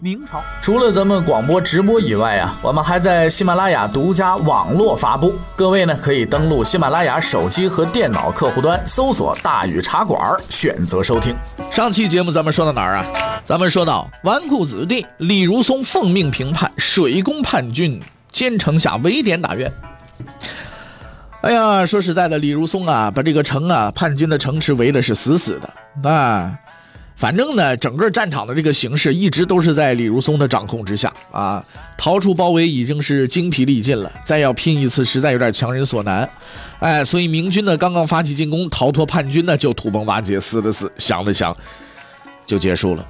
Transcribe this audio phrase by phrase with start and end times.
[0.00, 5.34] 明朝除了咱们广播直播以外啊，我们还在喜马拉雅独家网络发布。
[5.54, 11.34] 各位呢可以登录喜马拉雅手机和电脑客户端，搜索“大禹茶馆”，选择收听。
[11.70, 13.06] 上期节目咱们说到哪儿啊？
[13.44, 18.00] 咱们说到纨绔子弟李如松奉命平叛，水攻叛军，
[18.32, 19.72] 兼城下围点打援。
[21.42, 25.60] 哎呀，说实在的，李如松啊，把这个城啊，叛军的城池围的是死死
[26.02, 26.58] 的啊。
[27.16, 31.64] 反正呢，整个战场的这个形势一直都是在李如松的掌控之下啊。
[31.96, 36.28] 逃出包围已经是精疲力尽了，再要拼一次，实在有点强人所难。
[36.80, 41.56] 哎，所以明军呢刚刚发起进攻，逃脱叛军呢就土崩瓦解，死的死，想的想，
[42.44, 43.08] 就结束了。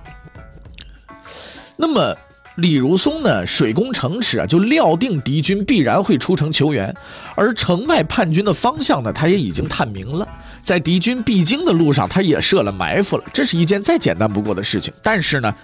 [1.76, 2.16] 那么。
[2.58, 6.94] 李如松呢，水攻城池啊，就料定敌军必然会出城求援，
[7.34, 10.28] 而城外叛军的方向呢，他也已经探明了，
[10.64, 13.24] 在敌军必经的路上，他也设了埋伏了。
[13.34, 14.92] 这是一件再简单不过的事情。
[15.02, 15.54] 但是呢，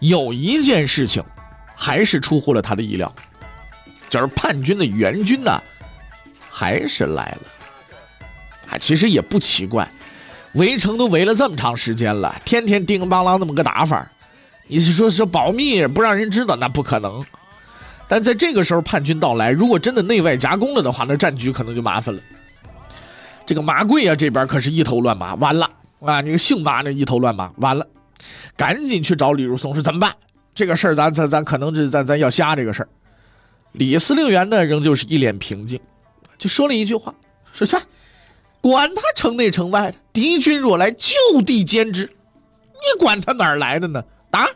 [0.00, 1.22] 有一件事情，
[1.74, 3.14] 还是出乎了他的意料，
[4.08, 5.62] 就是叛军的援军呢，
[6.48, 7.42] 还是来了。
[8.70, 9.86] 啊，其实也不奇怪，
[10.54, 14.10] 围城都围了这么长时间了，天天叮叮当啷那么个打法。
[14.68, 17.22] 你是说是保密不让人知道，那不可能。
[18.08, 22.20] 但在这个时候叛军到来，如果真的内外夹攻了的话，那战局可能就麻烦了。
[23.46, 26.20] 这个马贵啊这边可是一头乱麻，完了啊！
[26.20, 27.86] 那个姓马那一头乱麻，完了，
[28.56, 30.12] 赶紧去找李如松说怎么办？
[30.54, 32.88] 这个事儿咱咱咱可能是咱咱要瞎这个事儿。
[33.72, 35.78] 李司令员呢仍旧是一脸平静，
[36.38, 37.14] 就说了一句话，
[37.52, 37.76] 说去，
[38.60, 42.04] 管他城内城外的，敌军若来就地歼之，
[42.72, 44.02] 你管他哪儿来的呢？
[44.30, 44.48] 打！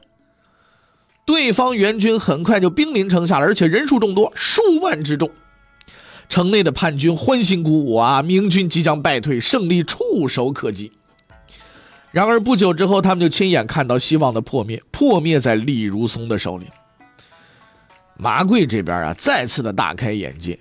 [1.25, 5.31] 对方援军很快就兵临城下了，而且人数众多，数万之众。
[6.31, 10.91] 城内的叛军欢欣鼓舞啊，明军即将败退，胜利触手可及。
[12.13, 16.67] 然而不久之后，他们就亲眼看到希望的破灭，破灭在李如松的手里。
[18.17, 20.59] 麻贵这边啊，再次的大开眼界，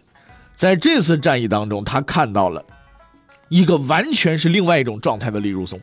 [0.55, 2.65] 在这次战役当中，他看到了
[3.47, 5.79] 一个完全是另外一种状态的李如松。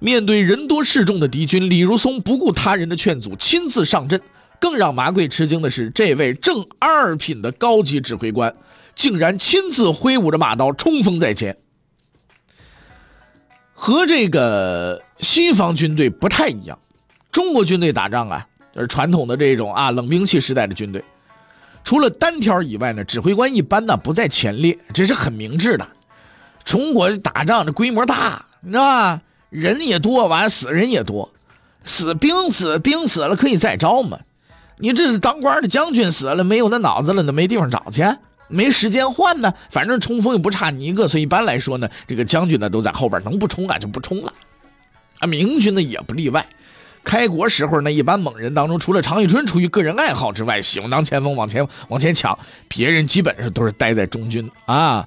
[0.00, 4.20] 面对人多势众的敌军，李如松不顾他人的劝阻，亲自上阵。
[4.60, 8.54] 更让麻贵吃惊的是，这位正二品的高级指挥官，
[8.94, 11.56] 竟然亲自挥舞着马刀冲锋在前。
[13.74, 16.78] 和这个西方军队不太一样，
[17.30, 21.04] 中国军队打仗啊，就是传统的这种啊冷兵器时代的军队，
[21.84, 25.86] 除了单挑以外呢，指挥官一般呢不在前列，这是很明智的。
[26.64, 29.20] 中国打仗这规模大，你知道吧？
[29.50, 31.30] 人也多，完死人也多，
[31.84, 34.18] 死兵死兵死了可以再招嘛？
[34.78, 38.02] 你这是当官的将军死了，没有那脑子了，那没地方找去，
[38.48, 39.52] 没时间换呢。
[39.70, 44.32] 反正冲锋又不差你一个，所以一般来说呢，这个将军呢都在后边，能不冲啊就不冲了。
[45.20, 46.44] 啊，明军呢也不例外。
[47.02, 52.36] 开国时候呢，一般猛人当中，除了常遇春出于个人爱好之外，喜欢当前锋往前往前抢，
[52.68, 55.06] 别人基本上都是待在中军啊。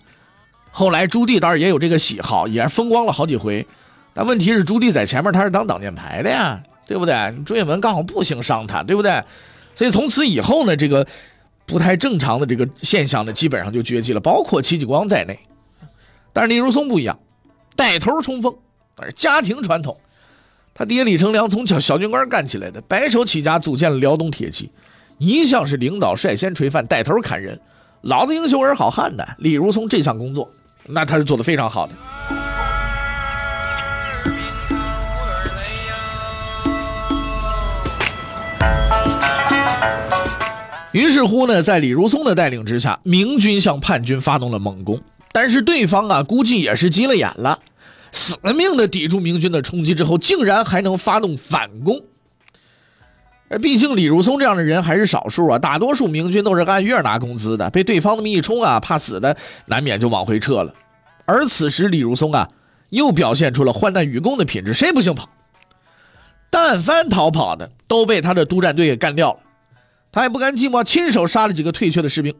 [0.71, 3.67] 后来朱棣当然也有这个喜好，也是风光了好几回。
[4.13, 7.35] 但问题是朱棣在前面，他是当挡箭牌的呀，对不对？
[7.45, 9.21] 朱允文刚好不行伤他，对不对？
[9.79, 11.07] 所以从此以后呢，这个
[11.65, 15.39] 不太正常的这个现象呢，基本上就绝迹了，包括戚继光在内。
[16.33, 17.17] 但是李如松不一样，
[17.77, 18.53] 带头冲锋，
[18.97, 19.97] 而家庭传统。
[20.73, 24.69] 他爹李成梁从小小军官干起来的，白手起家组建了辽东铁骑，
[25.17, 27.57] 一向是领导率先垂范，带头砍人。
[28.01, 30.51] 老子英雄儿好汉的，李如松这项工作，
[30.87, 31.93] 那他是做的非常好的。
[40.91, 44.99] 于是乎呢，在李如松的带领之下，明军向叛军发动了猛攻。
[45.31, 47.59] 但是对方啊，估计也是急了眼了，
[48.11, 52.01] 死了命的抵住明军的冲击之后，竟然还能发动反攻。
[53.49, 59.37] 而毕竟李如松这样的人还是少数啊，大多数明军都是按月拿工资的，被对方那么一冲啊，怕死的
[59.67, 60.73] 难免就往回撤了。
[61.25, 62.49] 而此时李如松啊，
[62.89, 65.29] 又表现出了患难与共的品质，谁不姓跑？
[66.49, 69.39] 但凡逃跑的，都被他的督战队给干掉了。
[70.11, 72.33] 他也不甘寂寞，亲手杀了几个退却的士兵。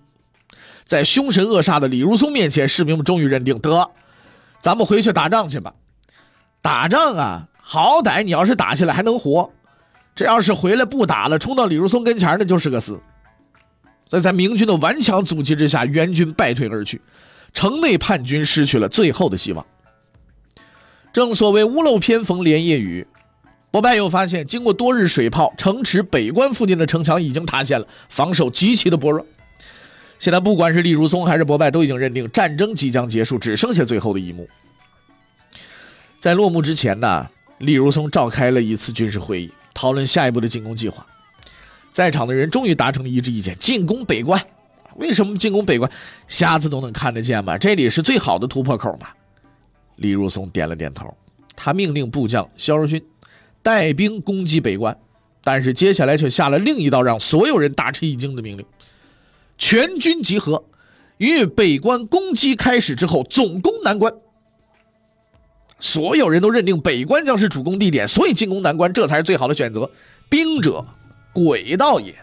[0.86, 3.92] 在凶神恶煞的李如松面前，士兵们终于认定：得，
[4.60, 5.76] 咱们回去打仗去吧。
[6.62, 9.52] 打仗啊，好歹你要是打起来还能活。
[10.16, 13.00] 这要是回来不打了，冲到李如松跟前那就是个死。
[14.06, 17.00] 所以在明军的顽强阻击之下，援军败退而去，
[17.54, 19.66] 城内叛军失去了最后的希望。
[21.14, 23.08] 正所谓屋漏偏逢连夜雨，
[23.72, 29.26] 博拜又发现，经过多日水炮，城池北关附近的城墙已经塌陷了，防守极其的薄弱。
[30.18, 34.50] 现在不管是李如松还是博拜，都已经认定战争即将结束，只剩下最后的一幕。
[36.20, 37.30] 在落幕之前呢，
[37.60, 41.06] 李如松召开了一次军事会议，讨论下一步的进攻计划。
[41.92, 44.42] 在场的人终于达成了一致意见：进攻北关。
[44.96, 45.90] 为什么进攻北关？
[46.28, 47.58] 瞎子都能看得见吗？
[47.58, 49.08] 这里是最好的突破口嘛。
[49.98, 51.16] 李如松点了点头，
[51.56, 53.02] 他命令部将肖如勋
[53.62, 54.98] 带兵攻击北关，
[55.44, 58.66] 但是接下来却下了另一道让所有人大吃一惊的命令：
[59.58, 60.66] 全军集合，
[61.18, 64.14] 于北关攻击开始之后总攻南关。
[65.80, 69.90] 所有人都认定北关将是主攻地点，所以进攻南关这才是最好的选择。
[70.30, 70.86] 兵者。
[71.32, 72.16] 诡道也。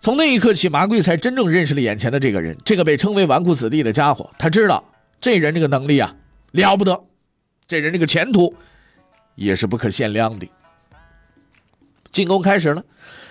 [0.00, 4.30] 从那一刻起，麻贵才真正认识了眼前的这个人，这个被称为纨绔子弟的家伙。
[4.38, 4.82] 他知道
[5.20, 6.14] 这人这个能力啊
[6.52, 7.04] 了不得，
[7.66, 8.54] 这人这个前途
[9.36, 10.48] 也是不可限量的。
[12.10, 12.82] 进攻开始了，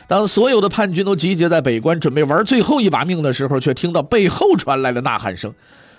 [0.07, 5.53] 当所有的叛军都集结在北关，准备玩最后一把命的时候，却听到背后传来了呐喊声。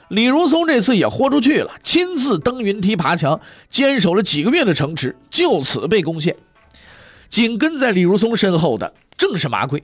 [0.09, 6.37] 李如松这次也豁出去了，亲自登云梯爬墙，坚守了几个月的城池就此被攻陷。
[7.29, 9.83] 紧跟在李如松身后的正是麻贵，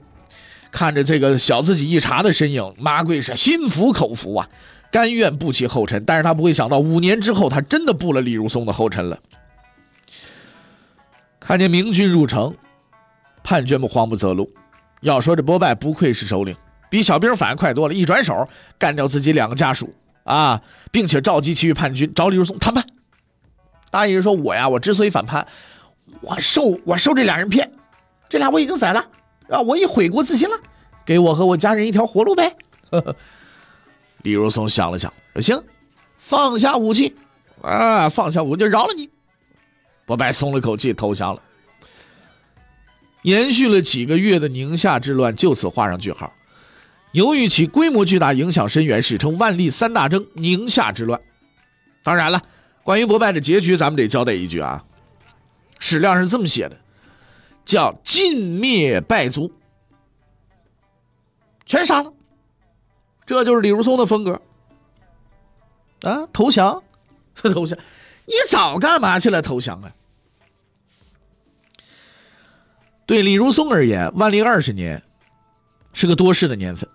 [0.71, 4.47] 看着这个小自己一茬的身影，麻贵是心服口服啊，
[4.89, 6.01] 甘愿步其后尘。
[6.05, 9.19] 但是他不会想到，五年之后，他真的步了李如松的后尘了。
[11.45, 12.55] 看见明军入城，
[13.43, 14.49] 叛军们慌不择路。
[15.01, 16.55] 要说这波拜不愧是首领，
[16.89, 18.47] 比小兵反应快多了，一转手
[18.79, 19.93] 干掉自己两个家属
[20.23, 22.85] 啊，并且召集其余叛军找李如松谈判。
[23.91, 25.45] 大意是说，我呀，我之所以反叛。
[26.21, 27.69] 我受我受这俩人骗，
[28.29, 29.05] 这俩我已经宰了，
[29.49, 30.55] 啊，我已悔过自新了，
[31.05, 32.55] 给我和我家人一条活路呗。
[34.23, 35.61] 李如松想了想，说行，
[36.17, 37.13] 放下武器，
[37.61, 39.09] 啊，放下武器，饶了你。
[40.05, 41.41] 博拜松了口气，投降了。
[43.23, 46.31] 延续了几个月的宁夏之乱就此画上句号。
[47.13, 51.21] 由于其规模巨大，影响深远，史称万历三大征——宁夏之乱。
[52.01, 52.41] 当然了，
[52.83, 54.83] 关于博拜的结局，咱们得交代一句啊。
[55.79, 56.77] 史料是这么写的，
[57.63, 59.53] 叫尽灭败族，
[61.65, 62.11] 全杀了，
[63.25, 64.41] 这就是李如松的风格
[66.01, 66.27] 啊！
[66.33, 66.83] 投降，
[67.35, 67.77] 投降，
[68.25, 69.41] 你早干嘛去了？
[69.41, 69.91] 投降啊！
[73.05, 75.03] 对李如松而言，万历二十年
[75.93, 76.89] 是个多事的年份，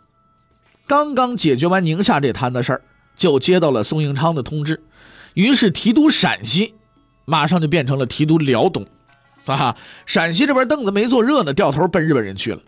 [0.87, 2.83] 刚刚解决完宁夏这摊子事儿，
[3.17, 4.83] 就接到了宋应昌的通知，
[5.35, 6.75] 于是提督陕西。
[7.31, 8.87] 马上就变成了提督辽东，
[9.45, 9.77] 啊，
[10.07, 12.63] 陕西这边凳子没坐热呢，掉头奔日本人去了。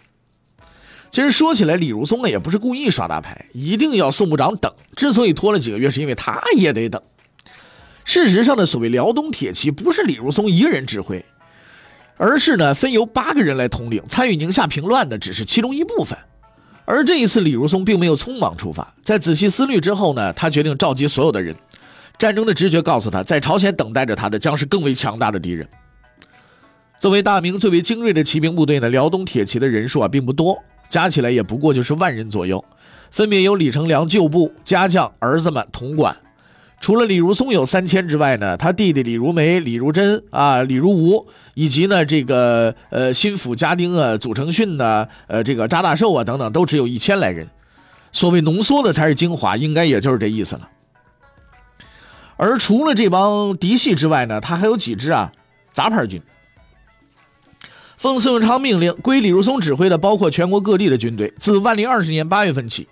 [1.11, 4.71] 其实说起来，李如松呢也不是故意耍大牌，一定要宋部长等。
[4.95, 7.03] 之所以拖了几个月，是因为他也得等。
[8.13, 11.25] 事实上呢，所谓辽东铁骑不是李如松一个人指挥，
[12.17, 14.03] 而是呢分由八个人来统领。
[14.09, 16.19] 参与宁夏平乱的只是其中一部分。
[16.85, 21.55] 而这一次，李如松并没有匆忙出发，在仔细思虑之后呢，他决定召集所有的人。
[22.19, 25.69] 战争的直觉告诉他，在朝鲜等待着他的将是更为强大的敌人。
[26.99, 30.59] 作为大明最为精锐的骑兵部队呢，辽东铁骑的人数啊并不多，
[30.89, 32.65] 加起来也不过就是万人左右，
[33.13, 36.17] 分别由李成梁旧部、家将、儿子们统管。
[36.81, 47.47] 除了李如松有三千之外呢，他弟弟李如梅、李如珍啊、李如吴，以及呢这个呃心腹家丁啊、祖承训呢、呃这个扎大寿啊等等，都只有一千来人。
[48.13, 50.69] 所谓浓缩的才是精华，应该也就是这意思了。
[52.37, 55.31] 而除了这帮嫡系之外呢，他还有几支啊
[55.75, 56.21] 杂牌军。
[57.99, 61.31] 奉宋永昌命令，归李如松指挥的包括全国各地的军队。
[61.39, 62.89] 自万历二十年八月份起，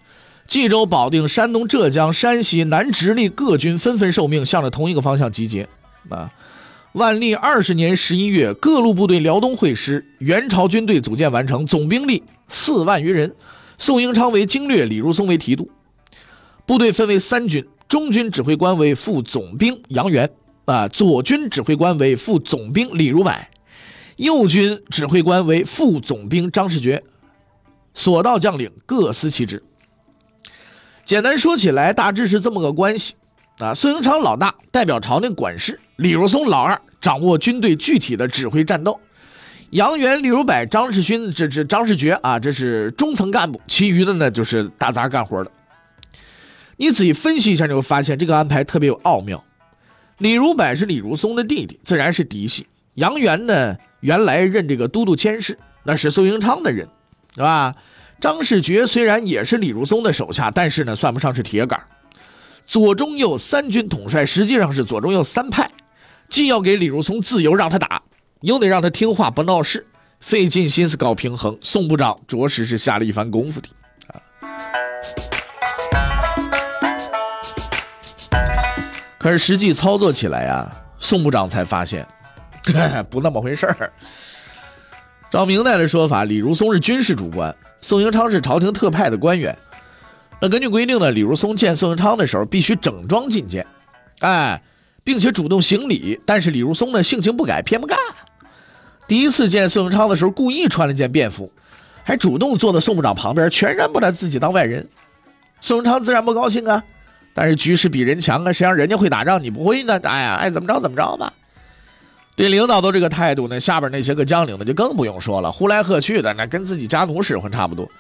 [0.48, 5.68] 冀州、保定、山东、浙江、山西、南直隶各军纷纷受命，向着同一个方向集结。
[6.08, 6.32] 啊，
[6.92, 13.34] 万历二十年十一月，各路部队辽东会师，元朝军队组建完成，总兵力四万余人。
[13.76, 15.70] 宋英昌为经略，李如松为提督。
[16.64, 17.64] 部队分为三军。
[17.86, 20.30] 中军指挥官为副总兵杨元，
[20.64, 23.34] 啊，左军指挥官为副总兵李如柏，
[24.16, 27.02] 右军指挥官为副总兵张世觉，
[27.94, 29.62] 所到将领各司其职。
[31.08, 33.14] 简单说起来，大致是这么个关系
[33.60, 33.72] 啊。
[33.72, 39.00] 孙英昌老大代表朝廷管事，李如松老二掌握军队具体的指挥战斗，
[39.70, 45.50] 杨元、李如柏、张世勋这这张世爵啊，这是中层干部，其余的呢就是打杂干活的。
[46.76, 49.42] 你仔细分析一下，你会发现这个安排特别有奥妙。
[50.18, 52.66] 李如柏是李如松的弟弟，自然是嫡系。
[52.96, 56.86] 杨元呢原来任这个都督佥事，那是宋英昌的人，
[57.34, 57.74] 是吧？
[58.20, 61.80] 张世爵虽然也是李如松的手下，但是呢，算不上是铁杆。
[62.66, 65.70] 左中右三军统帅实际上是左中右三派，
[66.28, 68.02] 既要给李如松自由让他打，
[68.40, 69.86] 又得让他听话不闹事，
[70.20, 71.56] 费尽心思搞平衡。
[71.62, 73.68] 宋部长着实是下了一番功夫的。
[79.18, 82.06] 可是实际操作起来呀，宋部长才发现，
[83.08, 83.92] 不那么回事儿。
[85.30, 87.54] 照明代的说法，李如松是军事主官。
[87.80, 89.56] 宋英昌是朝廷特派的官员，
[90.40, 93.66] 那根据规定呢，李如松见宋英昌的时候必须整装觐见，
[94.20, 94.60] 哎，
[95.04, 96.20] 并且主动行礼。
[96.26, 97.96] 但是李如松呢性情不改，偏不干。
[99.06, 101.50] 第一次见宋英昌的时候，故意穿了件便服，
[102.02, 104.86] 还主动坐在宋部长旁边，全然不把自己当外人。
[105.60, 106.82] 宋英昌自然不高兴啊，
[107.32, 109.98] 但是局势比人强啊，谁让人家会打仗，你不会呢？
[110.02, 111.32] 哎呀，爱怎么着怎么着吧。
[112.38, 117.90] 对领导都这个态度呢，下边那些个将领呢就更不用说了，呼来喝去的，那跟自己家奴使唤差不多，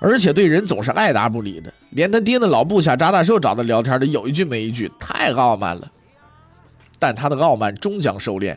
[0.00, 5.88] 而且对人总是爱答不理的，连他爹的老部下扎大寿找他聊天的有一句没一句，太傲慢了。
[6.98, 8.56] 但他的傲慢终将收敛，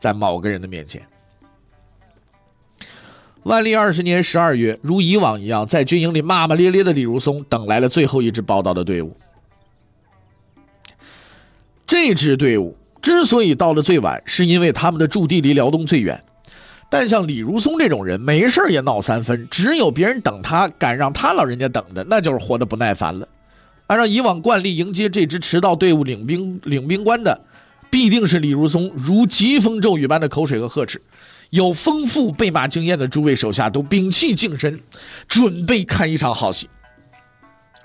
[0.00, 1.00] 在某个人的面前。
[3.44, 9.16] 万历二十年十二月，如以往一样，在军营里骂骂咧咧的李如松等来了最后一支报道的队伍。
[11.86, 12.76] 这支队伍。
[13.00, 16.22] 之所以到了最晚，是因为他们的驻地离辽东最远。
[16.90, 23.28] 但像李如松这种人，没事也闹三分，只有别人等他，敢让他老人家等的，那就是活得不耐烦了。
[23.88, 27.38] 按照以往惯例，迎接这支迟到队伍领兵领兵官的，
[27.90, 31.00] 必定是李如松如疾风骤雨般的口水和呵斥。
[31.50, 34.80] 有丰富备马经验的诸位手下都屏气静神，
[35.26, 36.68] 准备看一场好戏。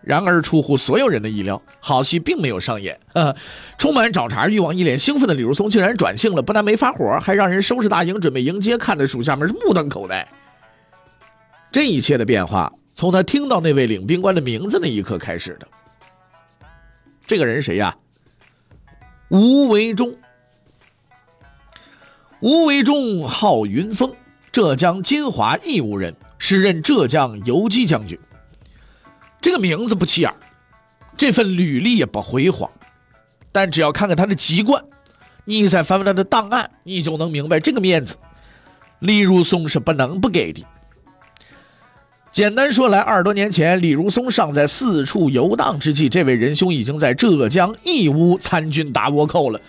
[0.03, 2.99] 然而，出乎所有人的意料，好戏并没有上演。
[3.77, 10.27] 充满找茬欲望、一脸兴奋的李如松竟然转性了，不但没发火，还让人收拾大营，准备迎接，看得属下们是目瞪口呆。
[11.71, 15.67] 这一切的变化，从他听到那位领兵官的名字那一刻开始的。
[17.25, 17.95] 这个人谁呀？
[19.29, 20.15] 吴维忠。
[22.41, 24.13] 吴维忠号云峰，
[24.51, 28.19] 浙江金华义乌人，时任浙江游击将军。
[29.43, 30.33] 这个名字不起眼，
[31.17, 32.71] 这份履历也不辉煌，
[33.51, 34.81] 但只要看看他的籍贯，
[35.43, 38.15] 你再翻翻他的档案，你就能明白这个面子，
[38.99, 40.65] 李如松是不能不给的。
[42.31, 49.59] 简单说来，二十多年前，李如松尚在四处游荡之际，这位仁兄已经在浙江义乌参军打倭寇了。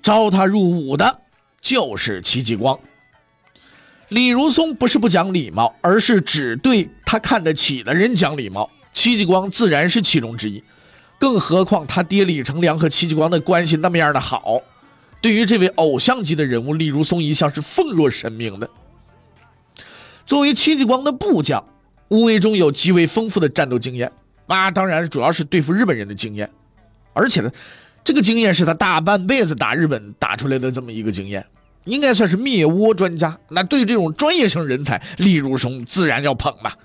[0.00, 1.18] 招他入伍的
[1.60, 2.78] 就是戚继光。
[4.06, 8.70] 李如松不是不讲礼貌，而是只对他看得起的人讲礼貌。
[9.00, 10.62] 戚继光自然是其中之一，
[11.18, 14.60] 更何况他爹李成梁和戚继光的关系那么样的好，
[15.22, 18.68] 对于这位偶像级的人物，李如松一向是奉若神明的。
[20.26, 21.64] 作为戚继光的部将，
[22.08, 24.12] 吴为忠有极为丰富的战斗经验，
[24.48, 26.50] 啊，当然主要是对付日本人的经验，
[27.14, 27.50] 而且呢，
[28.04, 31.42] 这个经验是他大半辈子打日本打出来的这么一个经验，
[31.84, 33.38] 应该算是灭倭专家。
[33.48, 36.76] 那对这种专业性人才，李如松自然要捧吧。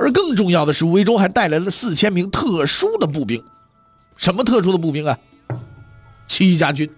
[0.00, 3.44] 而更重要的是，吴维忠还带来了四千名特殊的步兵。
[4.16, 5.18] 什么特殊的步兵啊？
[6.26, 6.90] 戚家军。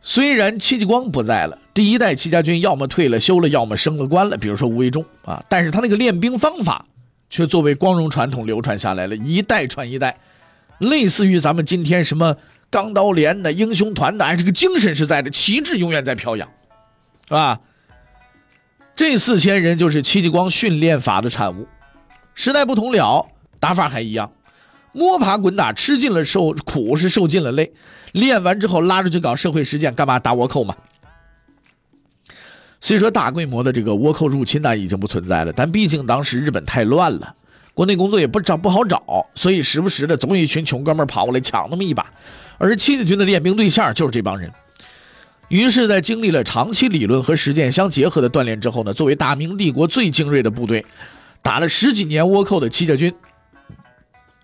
[0.00, 4.36] 虽然戚继光不在了，第一代戚家军要么退了休了，要么升了官了。
[4.36, 6.86] 比如说吴卫忠啊，但是他那个练兵方法
[7.28, 10.18] 却作为光荣传统流传下来了，一代传一代，
[10.78, 12.36] 类似于咱们今天什么
[12.70, 16.48] 钢刀连的英雄团的，哎，这个精神是在的，旗帜永远在飘扬，
[17.26, 17.60] 是吧？
[18.94, 21.66] 这四千人就是戚继光训练法的产物，
[22.34, 23.26] 时代不同了，
[23.58, 24.30] 打法还一样，
[24.92, 27.72] 摸爬滚打，吃尽了受苦是受尽了累，
[28.12, 30.76] 练完之后拉出去搞社会实践，干嘛打倭寇嘛？
[32.80, 37.34] 虽说大规模的这个倭寇入侵呢已经不存在了，但毕竟当时日本太乱了，
[37.74, 42.06] 国内工作也不找不好找，所以时不时的总有一群穷哥们跑过来抢那么一把，
[42.58, 44.52] 而戚继军的练兵对象就是这帮人。
[45.52, 50.82] 于是，在经历了长期理论和实践相结合的锻炼之后呢，作为大明帝国最精锐的部队，
[51.42, 53.14] 打了十几年倭寇的戚家军，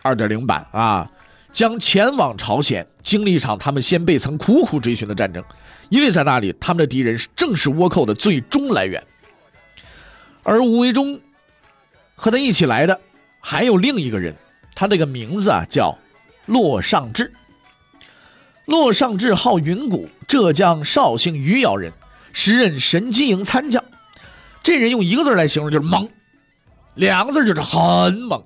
[0.03, 1.11] 二点零版啊，
[1.50, 5.43] 将前往朝鲜，经历一场他们先辈曾苦苦追寻的战争。
[5.88, 9.03] 因为在那里，他们的敌人是正是倭寇的最终来源。
[10.43, 11.19] 而吴维忠
[12.17, 13.00] 和他一起来的
[13.41, 14.37] 还有另一个人，
[14.75, 15.97] 他这个名字啊叫
[16.45, 17.33] 骆尚志。
[18.69, 21.91] 骆尚志号云谷，浙江绍兴余姚人，
[22.35, 23.83] 时任神机营参将。
[24.63, 26.07] 这人用一个字来形容就是猛，
[26.95, 28.45] 两个字就是很猛。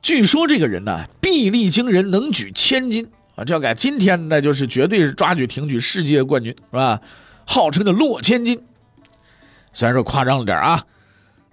[0.00, 3.06] 据说这个人呢，臂力惊人，能举千斤
[3.36, 3.44] 啊！
[3.44, 6.98] 这要改今天那就是绝对是抓举挺举世界冠军，是吧？
[7.44, 8.58] 号称的骆千金。
[9.74, 10.82] 虽然说夸张了点啊，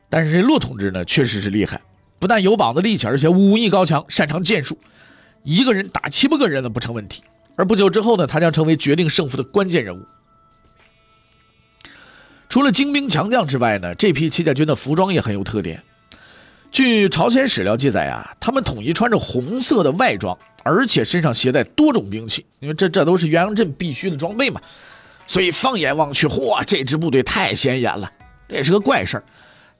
[0.08, 1.82] 但是这骆同志呢，确实是厉害，
[2.18, 4.78] 不但有膀子力气，而且武艺高强，擅长剑术，
[5.44, 7.22] 一个人打七八个人呢不成问题。
[7.56, 10.06] 而不久之后呢，他将成为决定胜负的关键人物。
[12.50, 15.82] 除了精兵强将之外呢，这批戚家军的服装也很有特点。
[16.72, 24.62] 据朝鲜史料记载啊，他们统一穿着红色的外装，而且身上携带多种兵器，因为这这都是元阳镇必须的装备嘛。
[25.28, 28.12] 所以放眼望去，嚯，这支部队太显眼了，
[28.50, 29.24] 这也是个怪事儿。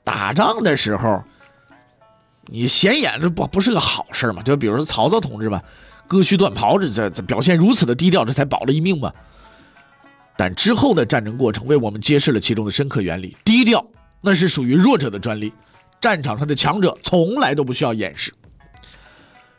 [0.04, 1.24] 打仗的时候，
[2.46, 4.42] 你显眼这不不是个好事嘛？
[4.44, 5.62] 就比如说曹操同志吧，
[6.12, 9.10] 割须断袍，这这这表现如此的低调，这才保了一命嘛。
[10.36, 13.86] 但之后的战争过程为我们揭示了其中的深刻原理：低调
[14.20, 15.54] 那是属于弱者的专利，
[16.02, 18.34] 战场上的强者从来都不需要掩饰。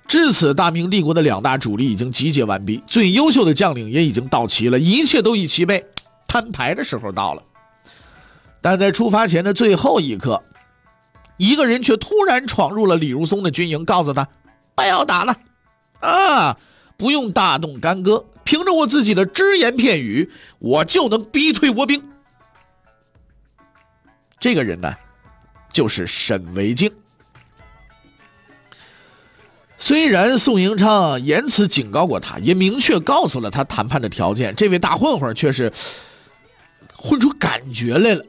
[0.07, 5.83] 至此，大明帝国的两大主力已经集结完毕，最优秀的将领也已经到齐了，一切都已齐备，
[6.29, 7.43] 摊牌的时候到了。
[8.61, 10.43] 但在出发前的最后一刻，
[11.39, 14.29] 一个人却突然闯入了李如松的军营，告诉他
[14.77, 15.35] ：“不要打了，
[16.03, 16.59] 啊，
[16.97, 22.03] 不用大动干戈，凭着我自己的只言片语，我就能逼退倭兵。”
[24.39, 24.93] 这个人呢，
[25.73, 26.93] 就是沈维敬。
[29.79, 35.73] 虽然宋营昌言辞警告过他，也明确告诉了他谈判的条件，这位大混混却是
[36.97, 38.25] 混出感觉来了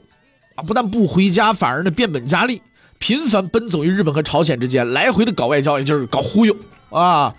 [0.56, 0.63] 啊！
[0.63, 2.62] 不但不回家，反而呢变本加厉，
[2.98, 6.56] 频繁奔走于日本和朝鲜之间，来回的搞外交，也就是搞忽悠
[6.89, 7.36] 啊！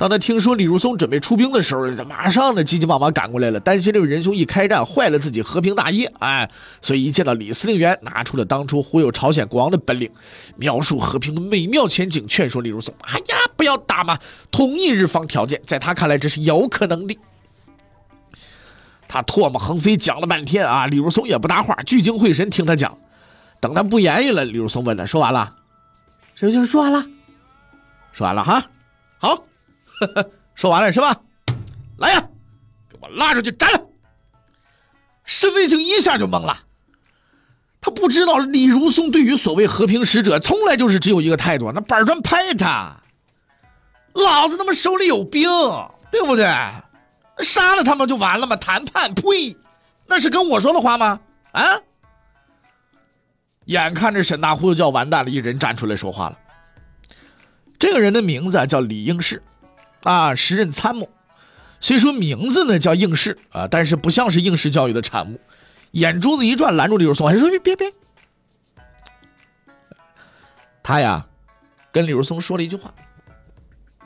[0.00, 10.10] 当他听说李如松准备出兵的时候，马上呢急急忙忙赶过来了，担心这位仁兄一开战坏了自己和平大业，哎，所以一见到李司令员，拿出了当初忽悠朝鲜国王的本领，
[10.56, 14.18] 描述和平的美妙前景，劝说李如松：“哎呀，不要打嘛，
[14.50, 17.18] 同意日方条件。”在他看来，这是有可能的。
[19.06, 22.96] 他唾沫横飞讲了半天啊，李如松也不搭话，聚精会神听他讲。
[23.60, 25.56] 等他不言语了，李如松问他：“说完了？”
[26.34, 27.04] 沈就说完了，
[28.12, 28.64] 说完了哈，
[29.18, 29.44] 好。
[30.54, 31.20] 说完了是吧？
[31.98, 32.28] 来呀，
[32.88, 33.80] 给我拉出去斩了！
[35.24, 36.58] 沈卫青一下就懵了，
[37.80, 42.96] 他不知道李如松对于所谓和平使者，从来就是只有一个态度，那板砖拍他。
[44.12, 45.48] 老子他妈手里有兵，
[46.10, 46.44] 对不对？
[47.38, 48.56] 杀了他们就完了吗？
[48.56, 49.14] 谈判？
[49.14, 49.56] 呸！
[50.06, 51.20] 那是跟我说的话吗？
[51.52, 51.62] 啊！
[53.66, 56.38] 眼看着沈大忽悠就要完蛋了，一人站出来说话了。
[57.78, 59.40] 这个人的名字叫李应士。
[60.02, 61.08] 啊，时任参谋，
[61.80, 65.40] 虽说名字呢叫应试啊，但是不像是应试教育的产物。
[65.92, 67.92] 眼珠子一转，拦住李如松，还说别别别。
[70.82, 71.26] 他呀，
[71.92, 72.94] 跟李如松说了一句话。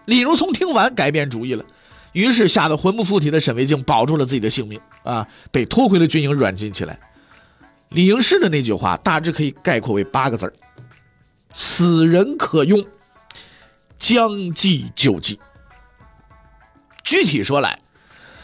[0.06, 1.64] 李如松听完改变主意了，
[2.12, 6.98] 于是吓得魂不附体的沈维敬保住了自己的性命啊，被拖回了军营软禁起来。
[7.90, 10.52] 李应试的那句话大致可以概括为八个字
[11.52, 12.84] 此人可用，
[13.96, 15.38] 将计就计。
[17.04, 17.78] 具体说来，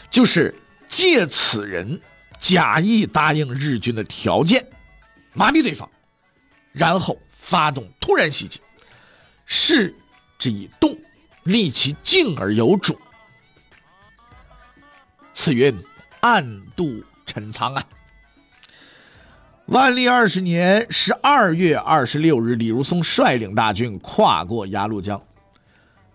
[0.09, 0.55] 就是
[0.87, 1.99] 借此人
[2.37, 4.65] 假意答应日军的条件，
[5.33, 5.89] 麻痹对方，
[6.71, 8.61] 然后发动突然袭击，
[9.45, 9.93] 势
[10.37, 10.95] 之以动，
[11.43, 12.97] 利其静而有主。
[15.33, 15.75] 此云
[16.19, 17.83] 暗度陈仓啊！
[19.67, 25.19] 万历二十年十二月二十六日，李如松率领大军跨过鸭绿江。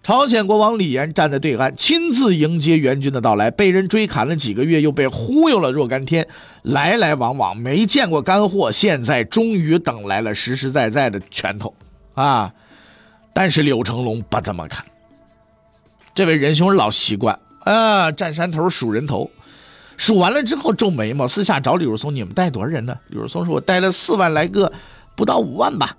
[0.06, 3.50] 朝鲜国王李岩站在对岸，亲自迎接援军的到来。
[3.50, 6.28] 被人追砍了几个月，又被忽悠了若干天，
[6.62, 8.70] 来来往往没见过干货。
[8.70, 11.74] 现在终于等来了实实在在的拳头
[12.14, 12.54] 啊！
[13.34, 14.86] 但是柳成龙不这么看。
[16.14, 19.28] 这位仁兄老习惯啊，占山头数人头，
[19.96, 24.72] 数完了之后皱眉毛，私下找李如松：“你们带多少人呢？”李如松说：“我带了四万来个，
[25.16, 25.96] 不到五万吧。”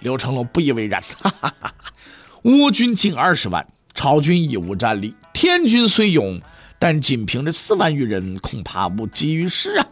[0.00, 1.72] 刘成龙不以为然，哈哈哈。
[2.46, 5.12] 倭军近二十万，朝军已无战力。
[5.32, 6.40] 天军虽勇，
[6.78, 9.86] 但仅凭着四万余人，恐怕无济于事啊！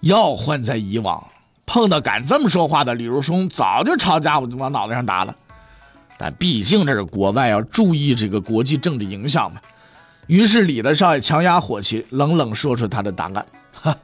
[0.00, 1.24] 要换在以往，
[1.64, 5.36] 碰到敢这么说话的李如松，早就抄家伙就往脑袋上打了。
[6.18, 9.60] 但毕竟这是国外，要注意这个国际政治影响嘛。
[10.26, 13.96] 于是李大少爷强压火气，冷冷说出他的答案：哈，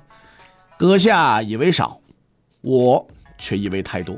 [0.79, 2.01] 阁下以为少，
[2.61, 3.05] 我
[3.39, 4.17] 却以为太多。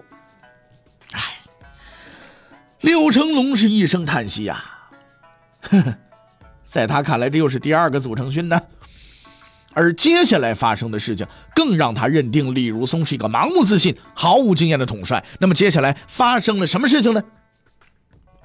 [2.83, 4.65] 柳成龙是一声叹息呀
[5.61, 5.95] 呵呵
[6.67, 8.61] 在他看来这又是第二个祖成勋呢。
[9.75, 15.25] 而接下来发生的事情更让他认定李如松是一个盲目自信毫无经验的统帅。
[15.39, 17.23] 那么接下来发生了什么事情呢？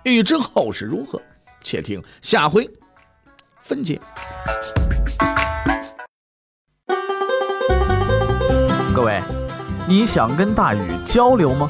[0.04, 1.22] 欲知后事如何
[1.64, 2.70] 且听下回
[3.60, 4.00] 分解。
[8.96, 9.22] 各位
[9.88, 11.70] 你想跟大禹交流吗？